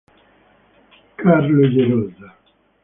[1.19, 2.27] Carlo Gerosa